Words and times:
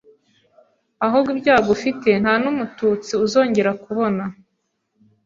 ahubwo 1.05 1.29
ibyago 1.35 1.69
ufite 1.77 2.09
nta 2.21 2.33
n’umututsi 2.43 3.11
uzongera 3.25 3.71
kubona, 3.83 4.23